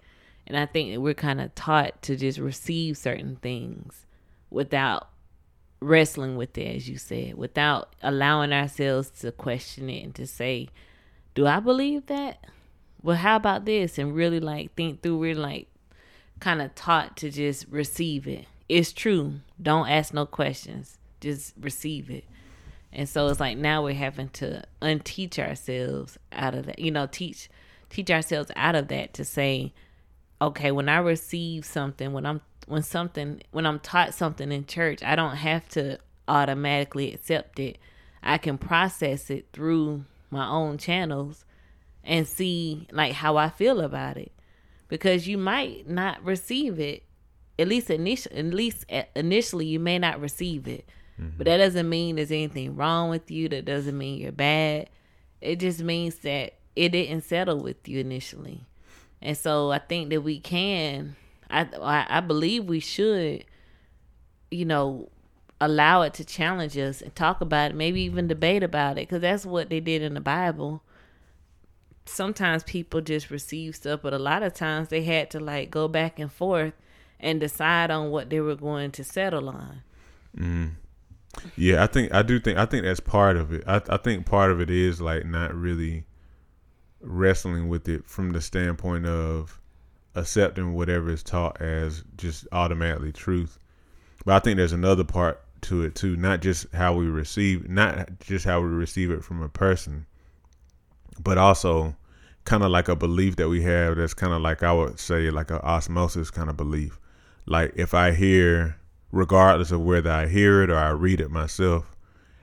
[0.48, 4.05] And I think that we're kind of taught to just receive certain things
[4.51, 5.09] without
[5.81, 10.68] wrestling with it, as you said, without allowing ourselves to question it and to say,
[11.35, 12.47] Do I believe that?
[13.03, 13.99] Well, how about this?
[13.99, 15.68] And really like think through, we're like
[16.40, 18.47] kind of taught to just receive it.
[18.68, 19.40] It's true.
[19.61, 20.99] Don't ask no questions.
[21.21, 22.25] Just receive it.
[22.92, 26.79] And so it's like now we're having to unteach ourselves out of that.
[26.79, 27.49] You know, teach
[27.88, 29.73] teach ourselves out of that to say,
[30.40, 35.03] okay, when I receive something, when I'm when something when I'm taught something in church,
[35.03, 37.79] I don't have to automatically accept it.
[38.23, 41.45] I can process it through my own channels
[42.03, 44.33] and see like how I feel about it
[44.88, 47.05] because you might not receive it.
[47.59, 50.88] At least initially, at least initially, you may not receive it.
[51.21, 51.37] Mm-hmm.
[51.37, 53.49] But that doesn't mean there's anything wrong with you.
[53.51, 54.88] That doesn't mean you're bad.
[55.40, 58.64] It just means that it didn't settle with you initially.
[59.21, 61.14] And so I think that we can,
[61.51, 61.68] I
[62.09, 63.45] I believe we should,
[64.51, 65.12] you know,
[65.64, 69.22] allow it to challenge us and talk about it, maybe even debate about it, because
[69.22, 70.83] that's what they did in the Bible
[72.05, 75.88] sometimes people just receive stuff, but a lot of times they had to like go
[75.88, 76.75] back and forth
[77.20, 79.83] and decide on what they were going to settle on.
[80.37, 80.70] Mm.
[81.57, 83.64] Yeah, I think I do think I think that's part of it.
[83.66, 86.05] I I think part of it is like not really
[87.01, 89.61] wrestling with it from the standpoint of
[90.14, 93.59] accepting whatever is taught as just automatically truth.
[94.25, 98.20] But I think there's another part to it too, not just how we receive, not
[98.20, 100.07] just how we receive it from a person,
[101.22, 101.96] but also
[102.44, 105.31] kind of like a belief that we have that's kind of like I would say
[105.31, 106.98] like a osmosis kind of belief.
[107.46, 108.77] Like if I hear,
[109.11, 111.96] regardless of whether I hear it or I read it myself,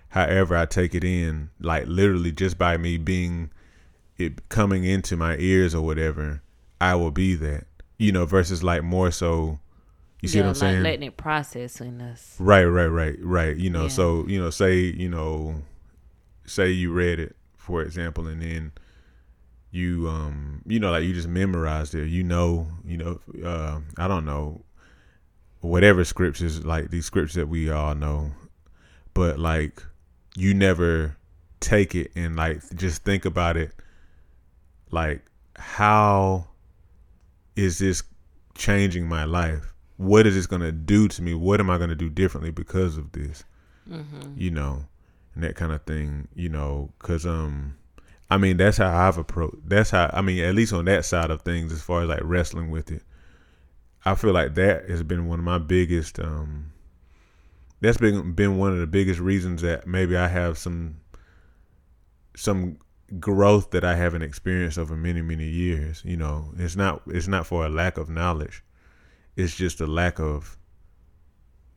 [0.09, 3.51] however I take it in, like literally just by me being
[4.17, 6.41] it coming into my ears or whatever,
[6.81, 7.65] I will be that.
[7.97, 9.59] You know, versus like more so
[10.21, 10.83] you see yeah, what I'm like saying?
[10.83, 12.35] letting it process in us.
[12.39, 13.55] Right, right, right, right.
[13.55, 13.87] You know, Yeah.
[13.89, 15.61] so you know, say you know,
[16.45, 18.71] say you read it for example, and then
[19.71, 22.07] you um, you know, like you just memorized it.
[22.07, 24.63] You know, you know, uh, I don't know,
[25.61, 28.31] whatever scriptures like these scriptures that we all know,
[29.13, 29.83] but like
[30.35, 31.15] you never
[31.59, 33.71] take it and like just think about it,
[34.91, 35.23] like
[35.55, 36.47] how
[37.55, 38.01] is this
[38.55, 39.68] changing my life?
[39.99, 41.33] What is this going to do to me?
[41.33, 43.43] What am I going to do differently because of this?
[44.37, 44.85] You know,
[45.35, 47.75] and that kind of thing, you know, cuz um
[48.31, 49.67] I mean, that's how I've approached.
[49.67, 52.21] That's how I mean, at least on that side of things as far as like
[52.23, 53.03] wrestling with it.
[54.05, 56.71] I feel like that has been one of my biggest um
[57.81, 60.97] that's been been one of the biggest reasons that maybe I have some
[62.35, 62.77] some
[63.19, 66.01] growth that I haven't experienced over many many years.
[66.05, 68.63] You know, it's not it's not for a lack of knowledge.
[69.39, 70.57] It's just a lack of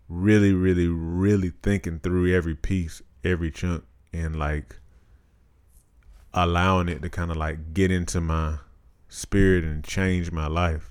[0.08, 4.80] really really really thinking through every piece, every chunk, and like
[6.34, 8.56] allowing it to kind of like get into my
[9.08, 10.90] spirit and change my life.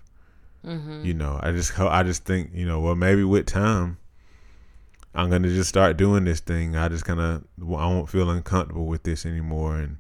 [1.04, 3.98] You know, I just I just think you know, well maybe with time.
[5.14, 6.78] I'm gonna just start doing this thing.
[6.78, 9.98] I just kind of I won't feel uncomfortable with this anymore, and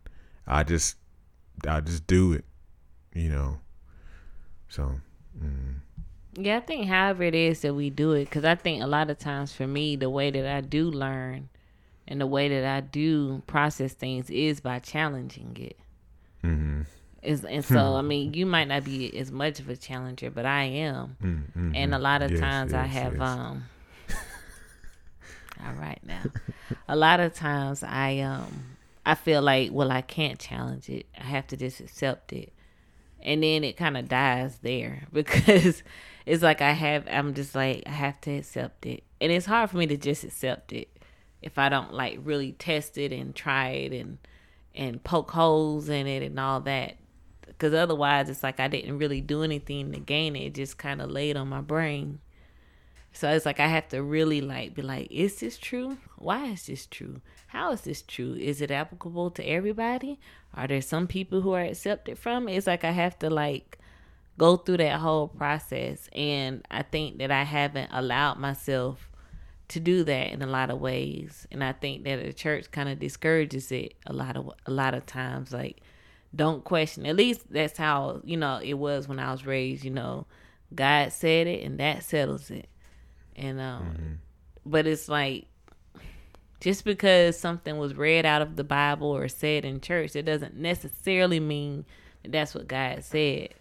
[0.47, 0.95] I just
[1.67, 2.45] I just do it,
[3.13, 3.59] you know.
[4.69, 5.01] So,
[5.37, 5.75] mm,
[6.33, 9.09] Yeah, I think however it is that we do it, because I think a lot
[9.09, 11.49] of times for me, the way that I do learn
[12.07, 15.77] and the way that I do process things is by challenging it.
[16.43, 16.85] mhm,
[17.21, 20.45] Is and so I mean, you might not be as much of a challenger, but
[20.45, 21.17] I am.
[21.21, 21.75] mm, mhm.
[21.75, 23.21] And a lot of Yes, times I have yes.
[23.21, 23.63] um
[25.65, 26.31] all right now.
[26.87, 31.05] a lot of times I um I feel like well I can't challenge it.
[31.19, 32.53] I have to just accept it.
[33.23, 35.83] And then it kind of dies there because
[36.25, 39.03] it's like I have I'm just like I have to accept it.
[39.19, 40.89] And it's hard for me to just accept it
[41.41, 44.17] if I don't like really test it and try it and
[44.73, 46.97] and poke holes in it and all that
[47.47, 50.45] because otherwise it's like I didn't really do anything to gain it.
[50.47, 52.19] It just kind of laid on my brain.
[53.13, 55.97] So it's like I have to really like be like, is this true?
[56.17, 57.21] Why is this true?
[57.47, 58.33] How is this true?
[58.33, 60.19] Is it applicable to everybody?
[60.53, 62.55] Are there some people who are accepted from it?
[62.55, 63.77] It's like I have to like
[64.41, 69.11] go through that whole process and I think that I haven't allowed myself
[69.67, 71.45] to do that in a lot of ways.
[71.51, 74.95] And I think that the church kind of discourages it a lot of a lot
[74.95, 75.81] of times like
[76.35, 77.05] don't question.
[77.05, 80.25] At least that's how you know it was when I was raised you know.
[80.73, 82.67] God said it and that settles it.
[83.35, 84.21] And um
[84.65, 85.45] but it's like
[86.61, 90.55] just because something was read out of the Bible or said in church it doesn't
[90.55, 91.85] necessarily mean
[92.23, 93.53] that that's what God said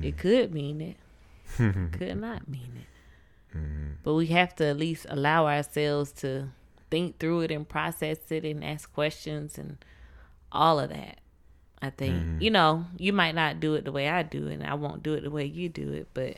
[0.00, 0.18] it hmm.
[0.18, 0.96] could mean it.
[1.92, 3.52] Could not mean it.
[3.52, 3.90] Hmm.
[4.02, 6.48] But we have to at least allow ourselves to
[6.90, 9.76] think through it and process it and ask questions and
[10.50, 11.18] all of that.
[11.82, 12.22] I think.
[12.22, 12.40] Hmm.
[12.40, 15.02] You know you might not do it the way I do it, and I won't
[15.02, 16.36] do it the way you do it, but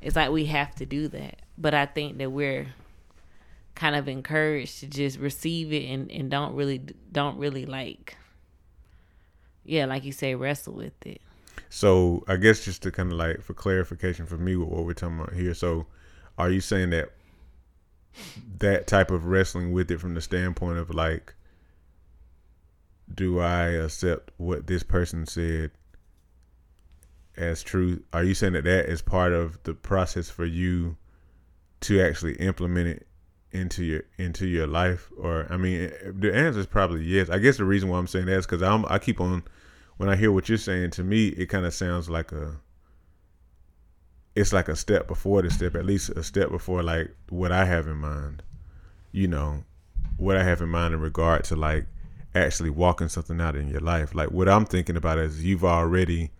[0.00, 1.42] it's like we have to do that.
[1.56, 2.74] But I think that we're
[3.74, 8.16] kind of encouraged to just receive it and, and don't really don't really like
[9.64, 11.20] yeah like you say wrestle with it
[11.70, 14.92] So I guess just to kind of like for clarification for me with what we're
[14.92, 15.54] talking about here.
[15.54, 15.86] So
[16.36, 17.12] are you saying that
[18.58, 21.34] that type of wrestling with it from the standpoint of like
[23.12, 25.70] do I accept what this person said
[27.36, 28.02] as true?
[28.12, 30.96] Are you saying that that is part of the process for you
[31.82, 33.06] to actually implement it
[33.52, 35.08] into your into your life?
[35.16, 37.30] Or I mean, eh, the answer is probably yes.
[37.30, 39.44] I guess the reason why I'm saying that is because I'm I keep on
[40.00, 42.56] when I hear what you're saying to me, it kind of sounds like a
[44.34, 47.66] it's like a step before the step, at least a step before like what I
[47.66, 48.42] have in mind.
[49.12, 49.62] You know,
[50.16, 51.84] what I have in mind in regard to like
[52.34, 54.14] actually walking something out in your life.
[54.14, 56.30] Like what I'm thinking about is you've already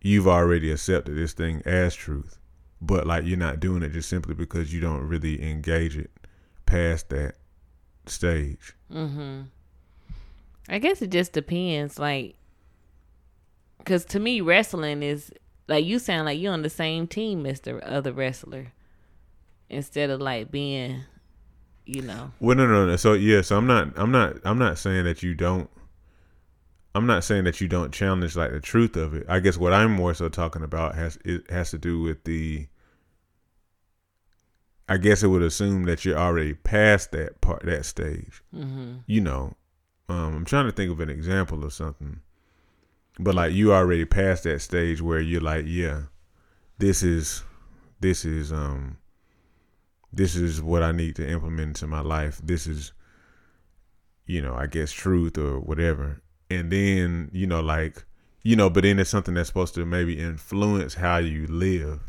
[0.00, 2.38] you've already accepted this thing as truth.
[2.80, 6.12] But like you're not doing it just simply because you don't really engage it
[6.64, 7.34] past that
[8.06, 8.76] stage.
[8.88, 9.46] Mhm.
[10.68, 12.36] I guess it just depends, like,
[13.78, 15.30] because to me, wrestling is
[15.66, 18.72] like you sound like you're on the same team as the other wrestler,
[19.68, 21.02] instead of like being,
[21.84, 22.96] you know, Well, no, no, no.
[22.96, 25.70] So yeah, so I'm not, I'm not, I'm not saying that you don't.
[26.94, 29.26] I'm not saying that you don't challenge like the truth of it.
[29.28, 32.66] I guess what I'm more so talking about has it has to do with the
[34.88, 38.42] I guess it would assume that you're already past that part that stage.
[38.54, 38.94] Mm-hmm.
[39.06, 39.54] You know,
[40.08, 42.20] um, I'm trying to think of an example of something,
[43.18, 46.02] but like you already past that stage where you're like, yeah,
[46.78, 47.42] this is
[48.00, 48.98] this is um
[50.12, 52.40] this is what I need to implement into my life.
[52.42, 52.92] This is
[54.28, 56.20] you know, I guess truth or whatever.
[56.50, 58.04] And then, you know, like,
[58.42, 62.00] you know, but then it's something that's supposed to maybe influence how you live.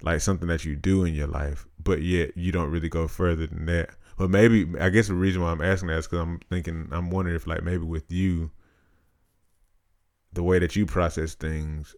[0.00, 3.46] Like something that you do in your life, but yet you don't really go further
[3.46, 3.90] than that.
[4.18, 7.10] But maybe I guess the reason why I'm asking that is because I'm thinking I'm
[7.10, 8.50] wondering if like maybe with you,
[10.32, 11.94] the way that you process things,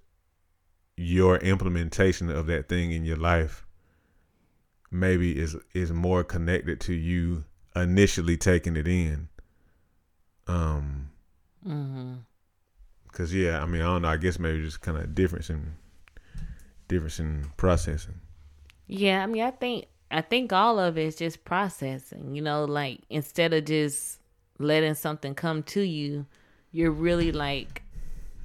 [0.97, 3.65] your implementation of that thing in your life
[4.91, 9.29] maybe is is more connected to you initially taking it in
[10.47, 11.11] um
[11.67, 12.15] Mm-hmm.
[13.13, 15.75] cuz yeah i mean i don't know i guess maybe just kind of difference in
[16.87, 18.21] difference in processing
[18.87, 22.35] Yeah, I mean, I think I think all of it is just processing.
[22.35, 24.21] You know, like instead of just
[24.59, 26.27] letting something come to you,
[26.71, 27.83] you're really like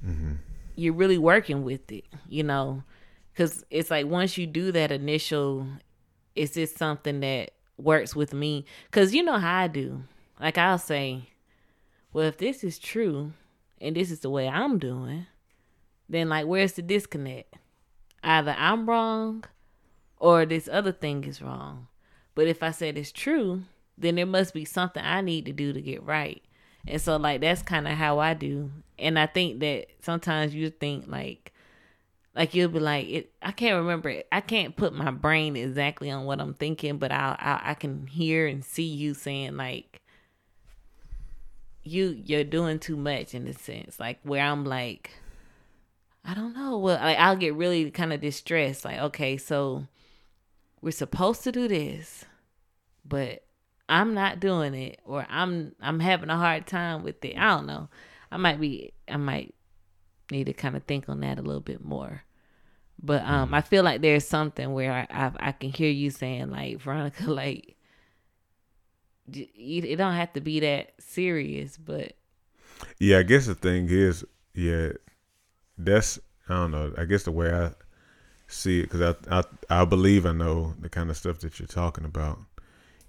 [0.04, 0.32] mm-hmm.
[0.76, 2.04] you're really working with it.
[2.28, 2.82] You know,
[3.32, 5.66] because it's like once you do that initial,
[6.34, 8.64] is this something that works with me?
[8.86, 10.02] Because you know how I do.
[10.40, 11.30] Like I'll say,
[12.12, 13.32] well, if this is true
[13.80, 15.26] and this is the way I'm doing,
[16.08, 17.54] then like where's the disconnect?
[18.22, 19.44] Either I'm wrong
[20.16, 21.88] or this other thing is wrong.
[22.34, 23.62] But if I said it's true,
[23.96, 26.42] then there must be something I need to do to get right.
[26.86, 28.70] And so like that's kind of how I do.
[28.98, 31.52] And I think that sometimes you think like
[32.34, 34.28] like you'll be like it I can't remember it.
[34.32, 38.06] I can't put my brain exactly on what I'm thinking, but I I I can
[38.06, 40.00] hear and see you saying like
[41.82, 43.98] you you're doing too much in a sense.
[43.98, 45.10] Like where I'm like
[46.24, 46.78] I don't know.
[46.78, 49.86] Well, like I'll get really kind of distressed like okay, so
[50.80, 52.24] we're supposed to do this,
[53.04, 53.44] but
[53.90, 57.36] I'm not doing it or I'm I'm having a hard time with it.
[57.36, 57.88] I don't know.
[58.32, 59.54] I might be I might
[60.30, 62.22] need to kind of think on that a little bit more.
[63.02, 66.50] But um I feel like there's something where I I, I can hear you saying
[66.50, 67.76] like Veronica like
[69.32, 72.14] it it don't have to be that serious, but
[72.98, 74.24] yeah i guess the thing is
[74.54, 74.90] yeah
[75.78, 76.18] that's
[76.48, 77.70] i don't know i guess the way i
[78.48, 81.66] see it because I, I i believe i know the kind of stuff that you're
[81.66, 82.38] talking about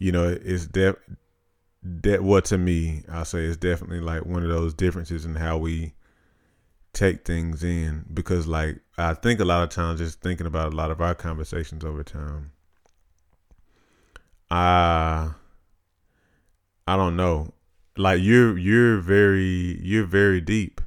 [0.01, 0.95] you know it's def
[1.83, 5.57] that what to me i'll say is definitely like one of those differences in how
[5.57, 5.93] we
[6.91, 10.75] take things in because like i think a lot of times just thinking about a
[10.75, 12.51] lot of our conversations over time
[14.49, 15.29] i
[16.87, 17.53] i don't know.
[17.95, 20.81] Like you're you're very you're very deep.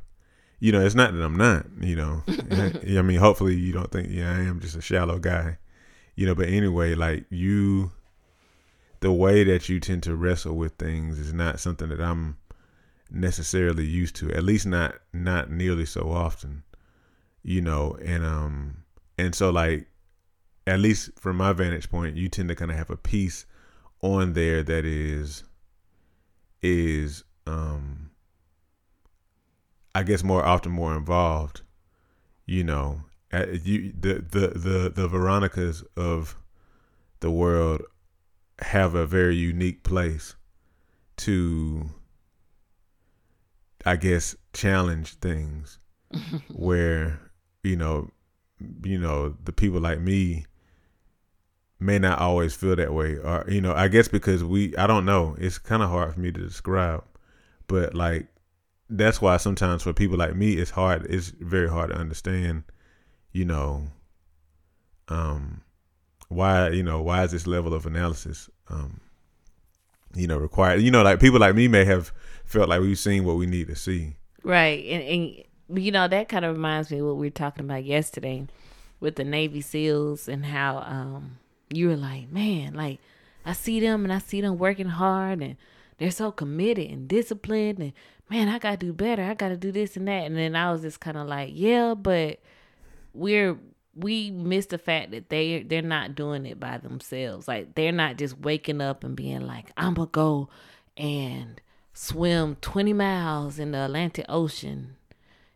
[0.58, 2.22] You know it's not that i'm not you know.
[2.98, 5.58] I mean hopefully you don't think yeah i am just a shallow guy
[6.16, 7.92] you know but anyway like you
[9.04, 12.38] the way that you tend to wrestle with things is not something that i'm
[13.10, 16.62] necessarily used to at least not not nearly so often
[17.42, 18.78] you know and um
[19.18, 19.86] and so like
[20.66, 23.44] at least from my vantage point you tend to kind of have a piece
[24.00, 25.44] on there that is
[26.62, 28.10] is um
[29.94, 31.60] I guess more often more involved.
[32.46, 33.00] You know,
[33.32, 36.36] Uh, you the the the the Veronicas of
[37.20, 37.82] the world
[38.60, 40.34] have a very unique place
[41.16, 41.90] to
[43.84, 45.78] I guess challenge things
[46.54, 47.20] where
[47.62, 48.10] you know
[48.82, 50.46] you know the people like me
[51.80, 55.04] may not always feel that way or you know i guess because we i don't
[55.04, 55.36] know.
[55.38, 57.04] It's kind of hard for me to describe
[57.66, 58.28] but like
[58.88, 62.62] that's why sometimes for people like me it's hard it's very hard to understand
[63.32, 63.88] you know
[65.08, 65.63] um
[66.34, 69.00] why you know why is this level of analysis um
[70.14, 72.12] you know required you know like people like me may have
[72.44, 74.14] felt like we've seen what we need to see
[74.44, 74.84] Right.
[74.84, 77.84] And, and you know, that kind of reminds me of what we were talking about
[77.84, 78.46] yesterday
[79.00, 81.38] with the Navy SEALs and how um
[81.70, 83.00] you were like, man, like
[83.44, 85.56] I see them and I see them working hard and
[85.98, 87.92] they're so committed and disciplined and
[88.30, 89.22] man, I gotta do better.
[89.22, 90.26] I gotta do this and that.
[90.26, 92.38] And then I was just kind of like, yeah, but
[93.14, 93.56] we're
[93.96, 97.48] we miss the fact that they they're not doing it by themselves.
[97.48, 100.48] Like they're not just waking up and being like, I'm gonna go
[100.96, 101.60] and
[101.92, 104.96] swim 20 miles in the Atlantic Ocean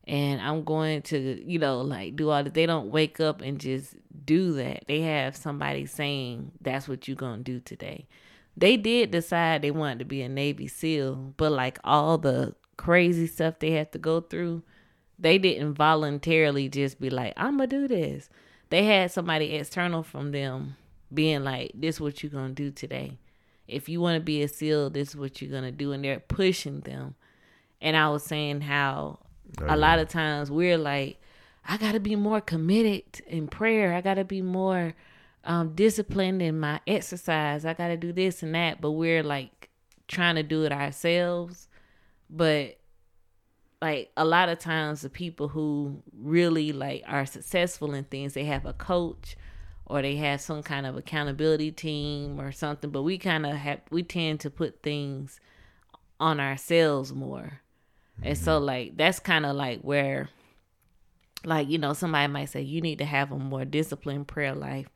[0.09, 2.55] and I'm going to, you know, like do all that.
[2.55, 4.85] They don't wake up and just do that.
[4.89, 8.09] They have somebody saying that's what you're going to do today.
[8.57, 13.27] They did decide they wanted to be a Navy SEAL, but like all the crazy
[13.27, 14.63] stuff they have to go through,
[15.19, 18.29] they didn't voluntarily just be like, I'm gonna do this.
[18.71, 20.77] They had somebody external from them
[21.13, 23.19] being like, This is what you're gonna do today.
[23.67, 25.93] If you wanna be a SEAL, this is what you're gonna do.
[25.93, 27.15] And they're pushing them.
[27.81, 29.21] And I was saying how
[29.67, 31.21] a lot of times we're like,
[31.67, 33.95] I gotta be more committed in prayer.
[33.95, 34.95] I gotta be more
[35.45, 37.65] um, disciplined in my exercise.
[37.65, 38.81] I gotta do this and that.
[38.81, 39.69] But we're like
[40.07, 41.69] trying to do it ourselves.
[42.31, 42.78] But
[43.81, 48.45] like a lot of times the people who really like are successful in things, they
[48.45, 49.37] have a coach
[49.87, 52.91] or they have some kind of accountability team or something.
[52.91, 55.41] But we kind of have we tend to put things
[56.19, 57.61] on ourselves more.
[58.23, 58.67] And so mm-hmm.
[58.67, 60.29] like that's kind of like where
[61.45, 64.89] like you know somebody might say you need to have a more disciplined prayer life.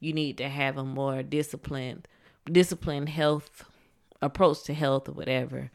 [0.00, 2.08] You need to have a more disciplined
[2.50, 3.64] disciplined health
[4.22, 5.70] approach to health or whatever.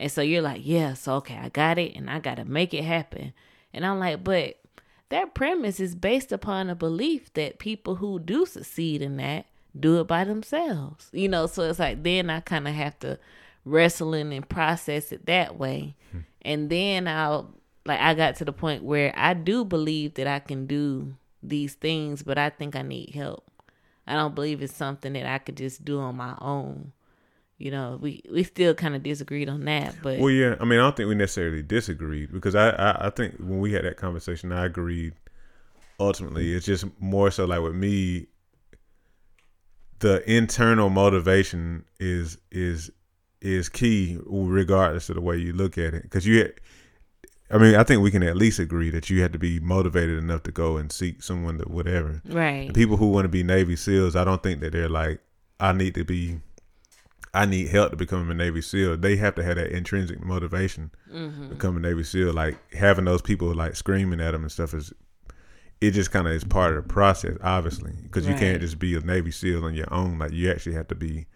[0.00, 2.84] And so you're like, yes, okay, I got it and I got to make it
[2.84, 3.34] happen.
[3.74, 4.56] And I'm like, but
[5.10, 9.44] that premise is based upon a belief that people who do succeed in that
[9.78, 11.10] do it by themselves.
[11.12, 13.18] You know, so it's like then I kind of have to
[13.66, 15.94] wrestle in and process it that way.
[16.12, 16.18] Hmm.
[16.40, 17.52] And then I'll
[17.84, 21.74] like I got to the point where I do believe that I can do these
[21.74, 23.44] things, but I think I need help.
[24.06, 26.92] I don't believe it's something that I could just do on my own.
[27.60, 30.56] You know, we we still kind of disagreed on that, but Well, yeah.
[30.60, 33.72] I mean, I don't think we necessarily disagreed because I, I, I think when we
[33.72, 35.12] had that conversation, I agreed.
[35.98, 38.28] Ultimately, it's just more so like with me,
[39.98, 42.90] the internal motivation is is
[43.42, 46.04] is key regardless of the way you look at it.
[46.04, 46.50] Because you,
[47.50, 50.18] I mean, I think we can at least agree that you have to be motivated
[50.18, 52.22] enough to go and seek someone that whatever.
[52.26, 55.20] right, The people who want to be Navy SEALs, I don't think that they're like,
[55.58, 56.40] I need to be,
[57.32, 58.96] I need help to become a Navy SEAL.
[58.96, 61.42] They have to have that intrinsic motivation Mm-hmm.
[61.48, 62.32] to become a Navy SEAL.
[62.32, 64.92] Like having those people like screaming at them and stuff is,
[65.80, 68.94] it just kind of is part of the process, obviously, because you can't just be
[68.96, 70.18] a Navy SEAL on your own.
[70.18, 71.26] Like you actually have to be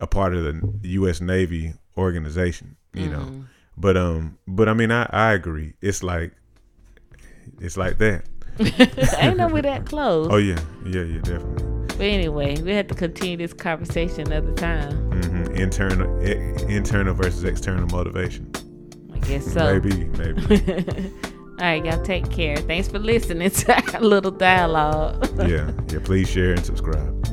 [0.00, 1.20] a part of the U.S.
[1.20, 3.20] Navy organization, you know.
[3.20, 3.40] Mm-hmm.
[3.76, 5.74] But um, but I mean, I I agree.
[5.80, 6.32] It's like,
[7.60, 8.24] it's like that.
[9.18, 10.28] ain't no we that close.
[10.30, 11.73] Oh yeah, yeah, yeah, definitely.
[11.96, 14.92] But anyway, we have to continue this conversation another time.
[15.22, 18.50] hmm Internal, i- internal versus external motivation.
[19.12, 19.78] I guess so.
[19.78, 20.42] maybe, maybe.
[21.58, 22.56] All right, y'all take care.
[22.56, 25.24] Thanks for listening to our little dialogue.
[25.48, 26.00] yeah, yeah.
[26.02, 27.24] Please share and subscribe.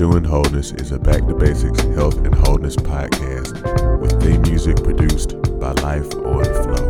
[0.00, 5.32] Pursuing Wholeness is a Back to Basics Health and Wholeness podcast with theme music produced
[5.60, 6.89] by Life on